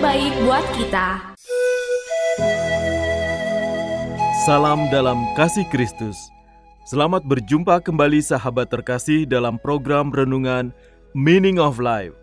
[0.00, 1.08] memberitakan kabar baik buat kita
[4.48, 6.16] Salam dalam kasih Kristus.
[6.88, 10.72] Selamat berjumpa kembali sahabat terkasih dalam program renungan
[11.12, 12.16] Meaning of Life.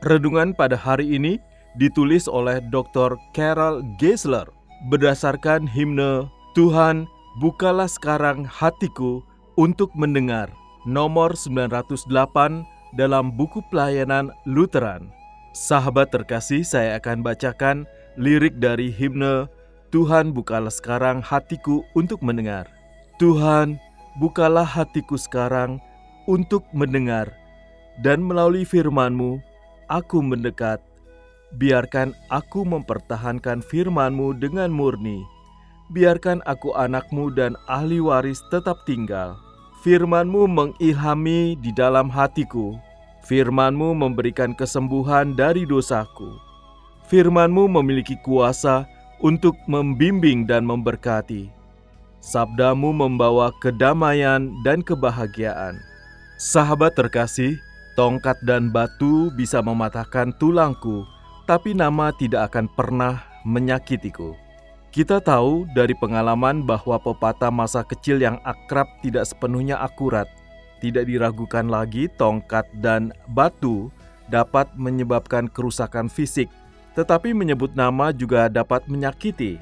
[0.00, 1.36] Renungan pada hari ini
[1.76, 3.20] ditulis oleh Dr.
[3.36, 4.48] Carol Geisler
[4.88, 6.24] berdasarkan himne
[6.56, 7.04] Tuhan
[7.44, 9.20] bukalah sekarang hatiku
[9.60, 10.48] untuk mendengar
[10.88, 12.08] nomor 908
[12.96, 15.19] dalam buku pelayanan Lutheran.
[15.50, 17.82] Sahabat terkasih, saya akan bacakan
[18.14, 19.50] lirik dari himne
[19.90, 22.70] Tuhan bukalah sekarang hatiku untuk mendengar.
[23.18, 23.74] Tuhan,
[24.22, 25.82] bukalah hatiku sekarang
[26.30, 27.34] untuk mendengar.
[27.98, 29.42] Dan melalui firman-Mu,
[29.90, 30.78] aku mendekat.
[31.58, 35.26] Biarkan aku mempertahankan firman-Mu dengan murni.
[35.90, 39.34] Biarkan aku anakmu dan ahli waris tetap tinggal.
[39.82, 42.78] Firman-Mu mengilhami di dalam hatiku.
[43.24, 46.40] Firman-Mu memberikan kesembuhan dari dosaku.
[47.10, 48.88] Firman-Mu memiliki kuasa
[49.20, 51.52] untuk membimbing dan memberkati.
[52.20, 55.80] Sabdamu membawa kedamaian dan kebahagiaan.
[56.36, 57.56] Sahabat terkasih,
[57.96, 61.04] tongkat dan batu bisa mematahkan tulangku,
[61.44, 64.36] tapi nama tidak akan pernah menyakitiku.
[64.90, 70.26] Kita tahu dari pengalaman bahwa pepatah masa kecil yang akrab tidak sepenuhnya akurat.
[70.80, 73.92] Tidak diragukan lagi tongkat dan batu
[74.32, 76.48] dapat menyebabkan kerusakan fisik,
[76.96, 79.60] tetapi menyebut nama juga dapat menyakiti.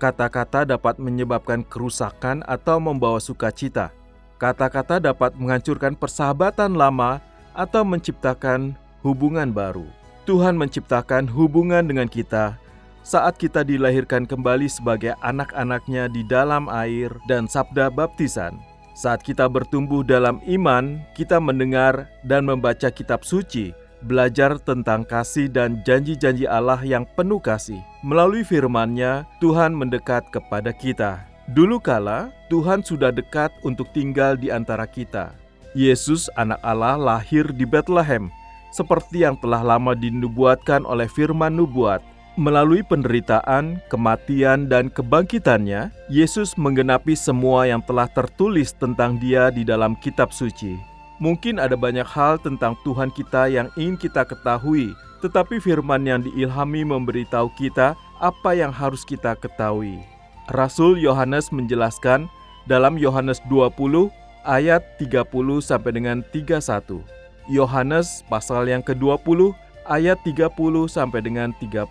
[0.00, 3.92] Kata-kata dapat menyebabkan kerusakan atau membawa sukacita.
[4.40, 7.20] Kata-kata dapat menghancurkan persahabatan lama
[7.54, 9.86] atau menciptakan hubungan baru.
[10.24, 12.56] Tuhan menciptakan hubungan dengan kita
[13.04, 18.56] saat kita dilahirkan kembali sebagai anak-anaknya di dalam air dan sabda baptisan.
[18.94, 23.74] Saat kita bertumbuh dalam iman, kita mendengar dan membaca kitab suci,
[24.06, 27.82] belajar tentang kasih dan janji-janji Allah yang penuh kasih.
[28.06, 31.26] Melalui firman-Nya, Tuhan mendekat kepada kita.
[31.50, 35.34] Dulu kala, Tuhan sudah dekat untuk tinggal di antara kita.
[35.74, 38.30] Yesus, anak Allah, lahir di Bethlehem,
[38.70, 42.13] seperti yang telah lama dinubuatkan oleh firman nubuat.
[42.34, 49.94] Melalui penderitaan, kematian, dan kebangkitannya, Yesus menggenapi semua yang telah tertulis tentang Dia di dalam
[50.02, 50.74] Kitab Suci.
[51.22, 54.90] Mungkin ada banyak hal tentang Tuhan kita yang ingin kita ketahui,
[55.22, 60.02] tetapi firman yang diilhami memberitahu kita apa yang harus kita ketahui.
[60.50, 62.26] Rasul Yohanes menjelaskan
[62.66, 64.10] dalam Yohanes 20
[64.42, 65.22] ayat 30
[65.62, 66.98] sampai dengan 31.
[67.46, 69.54] Yohanes pasal yang ke-20
[69.88, 70.52] ayat 30
[70.88, 71.88] sampai dengan 31.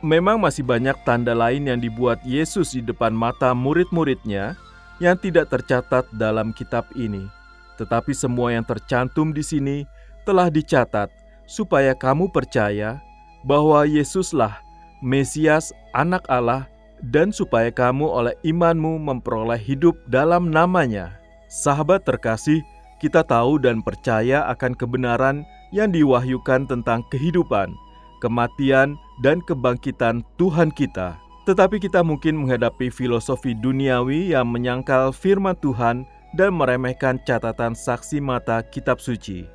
[0.00, 4.56] Memang masih banyak tanda lain yang dibuat Yesus di depan mata murid-muridnya
[4.96, 7.28] yang tidak tercatat dalam kitab ini.
[7.76, 9.84] Tetapi semua yang tercantum di sini
[10.24, 11.08] telah dicatat
[11.44, 13.00] supaya kamu percaya
[13.44, 14.60] bahwa Yesuslah
[15.00, 16.68] Mesias anak Allah
[17.00, 21.16] dan supaya kamu oleh imanmu memperoleh hidup dalam namanya.
[21.48, 22.60] Sahabat terkasih,
[23.00, 27.74] kita tahu dan percaya akan kebenaran yang diwahyukan tentang kehidupan,
[28.22, 31.18] kematian, dan kebangkitan Tuhan kita.
[31.48, 36.04] Tetapi kita mungkin menghadapi filosofi duniawi yang menyangkal firman Tuhan
[36.36, 39.48] dan meremehkan catatan saksi mata kitab suci.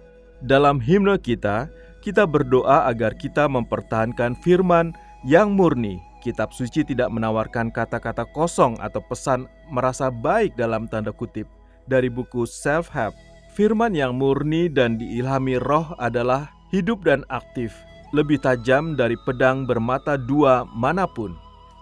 [0.44, 1.72] Dalam himne kita,
[2.03, 4.91] kita berdoa agar kita mempertahankan firman
[5.23, 5.97] yang murni.
[6.22, 11.46] Kitab suci tidak menawarkan kata-kata kosong atau pesan merasa baik dalam tanda kutip
[11.85, 13.14] dari buku self-help.
[13.55, 17.72] Firman yang murni dan diilhami roh adalah hidup dan aktif,
[18.11, 21.31] lebih tajam dari pedang bermata dua mana pun.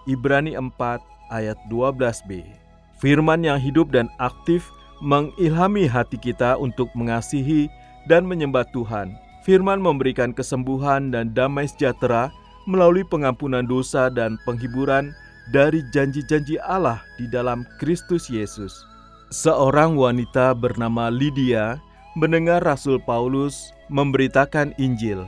[0.06, 0.70] Ibrani 4
[1.34, 2.46] ayat 12b.
[3.02, 4.70] Firman yang hidup dan aktif
[5.02, 7.66] mengilhami hati kita untuk mengasihi
[8.06, 9.10] dan menyembah Tuhan.
[9.42, 12.30] Firman memberikan kesembuhan dan damai sejahtera
[12.70, 15.10] melalui pengampunan dosa dan penghiburan
[15.50, 18.93] dari janji-janji Allah di dalam Kristus Yesus.
[19.32, 21.80] Seorang wanita bernama Lydia
[22.12, 25.24] mendengar Rasul Paulus memberitakan Injil.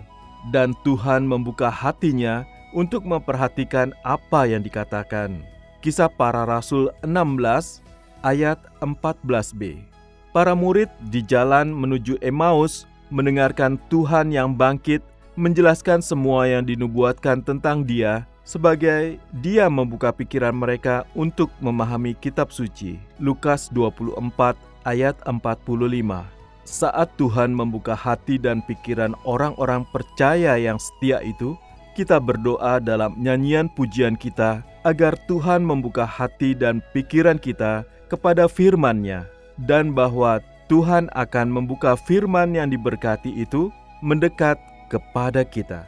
[0.54, 5.42] dan Tuhan membuka hatinya untuk memperhatikan apa yang dikatakan.
[5.82, 7.82] Kisah para Rasul 16
[8.22, 9.82] ayat 14b.
[10.30, 15.02] Para murid di jalan menuju Emmaus mendengarkan Tuhan yang bangkit
[15.34, 22.96] menjelaskan semua yang dinubuatkan tentang dia sebagai dia membuka pikiran mereka untuk memahami kitab suci.
[23.18, 24.54] Lukas 24
[24.86, 31.54] ayat 45 saat Tuhan membuka hati dan pikiran orang-orang percaya yang setia itu,
[31.94, 39.30] kita berdoa dalam nyanyian pujian kita agar Tuhan membuka hati dan pikiran kita kepada firman-Nya
[39.62, 43.70] dan bahwa Tuhan akan membuka firman yang diberkati itu
[44.02, 44.58] mendekat
[44.90, 45.86] kepada kita.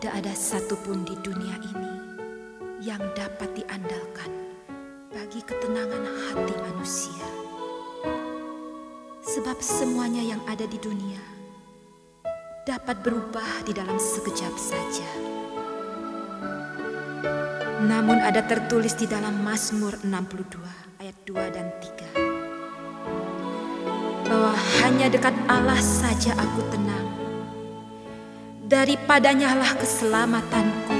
[0.00, 1.92] Tidak ada satupun di dunia ini
[2.80, 4.32] yang dapat diandalkan
[5.12, 7.28] bagi ketenangan hati manusia.
[9.20, 11.20] Sebab semuanya yang ada di dunia
[12.64, 15.04] dapat berubah di dalam sekejap saja.
[17.84, 25.76] Namun ada tertulis di dalam Mazmur 62 ayat 2 dan 3 bahwa hanya dekat Allah
[25.76, 27.09] saja aku tenang
[28.70, 30.94] daripadanya lah keselamatanku.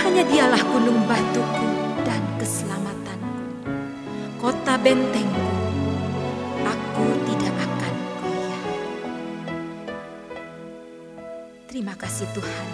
[0.00, 1.68] Hanya dialah gunung batuku
[2.08, 3.36] dan keselamatanku.
[4.40, 5.52] Kota bentengku,
[6.64, 8.64] aku tidak akan goyah.
[11.68, 12.66] Terima kasih Tuhan,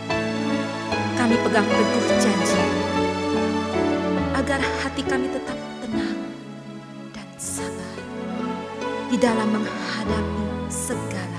[1.18, 2.62] kami pegang teguh janji
[4.38, 6.20] agar hati kami tetap tenang
[7.10, 7.98] dan sabar
[9.10, 11.35] di dalam menghadapi segala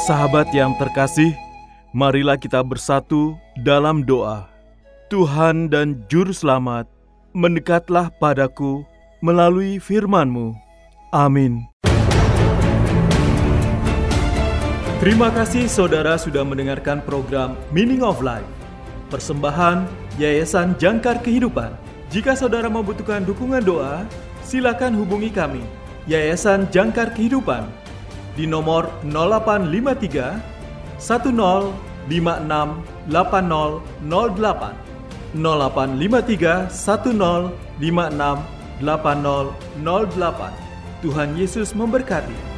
[0.00, 1.36] Sahabat yang terkasih,
[1.92, 4.48] marilah kita bersatu dalam doa.
[5.12, 6.88] Tuhan dan Juru Selamat,
[7.36, 8.80] mendekatlah padaku
[9.20, 10.56] melalui firman-Mu.
[11.12, 11.68] Amin.
[15.04, 18.48] Terima kasih saudara sudah mendengarkan program Meaning of Life.
[19.12, 19.84] Persembahan
[20.16, 21.76] Yayasan Jangkar Kehidupan.
[22.08, 24.08] Jika saudara membutuhkan dukungan doa,
[24.40, 25.60] silakan hubungi kami.
[26.08, 27.79] Yayasan Jangkar Kehidupan
[28.34, 31.72] di nomor 0853 1056
[32.10, 33.06] 8008
[34.04, 36.74] 0853 1056
[38.82, 40.52] 8008
[41.00, 42.49] Tuhan Yesus memberkati.